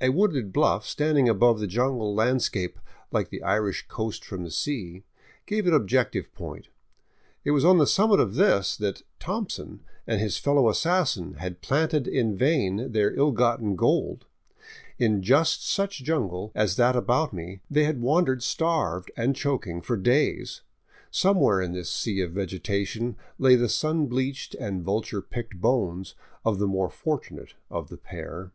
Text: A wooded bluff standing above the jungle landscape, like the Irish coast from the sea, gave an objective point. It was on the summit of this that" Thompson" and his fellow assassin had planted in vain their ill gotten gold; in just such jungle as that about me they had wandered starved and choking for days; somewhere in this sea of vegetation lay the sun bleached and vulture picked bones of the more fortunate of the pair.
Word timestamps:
A 0.00 0.08
wooded 0.08 0.52
bluff 0.52 0.84
standing 0.84 1.28
above 1.28 1.60
the 1.60 1.68
jungle 1.68 2.12
landscape, 2.12 2.80
like 3.12 3.28
the 3.30 3.44
Irish 3.44 3.86
coast 3.86 4.24
from 4.24 4.42
the 4.42 4.50
sea, 4.50 5.04
gave 5.46 5.64
an 5.64 5.72
objective 5.74 6.34
point. 6.34 6.66
It 7.44 7.52
was 7.52 7.64
on 7.64 7.78
the 7.78 7.86
summit 7.86 8.18
of 8.18 8.34
this 8.34 8.76
that" 8.78 9.04
Thompson" 9.20 9.84
and 10.08 10.20
his 10.20 10.38
fellow 10.38 10.68
assassin 10.68 11.34
had 11.34 11.60
planted 11.62 12.08
in 12.08 12.36
vain 12.36 12.90
their 12.90 13.14
ill 13.14 13.30
gotten 13.30 13.76
gold; 13.76 14.26
in 14.98 15.22
just 15.22 15.64
such 15.64 16.02
jungle 16.02 16.50
as 16.52 16.74
that 16.74 16.96
about 16.96 17.32
me 17.32 17.60
they 17.70 17.84
had 17.84 18.02
wandered 18.02 18.42
starved 18.42 19.12
and 19.16 19.36
choking 19.36 19.80
for 19.80 19.96
days; 19.96 20.62
somewhere 21.12 21.60
in 21.60 21.70
this 21.74 21.88
sea 21.88 22.20
of 22.22 22.32
vegetation 22.32 23.14
lay 23.38 23.54
the 23.54 23.68
sun 23.68 24.06
bleached 24.08 24.56
and 24.56 24.82
vulture 24.82 25.22
picked 25.22 25.60
bones 25.60 26.16
of 26.44 26.58
the 26.58 26.66
more 26.66 26.90
fortunate 26.90 27.54
of 27.70 27.88
the 27.88 27.96
pair. 27.96 28.50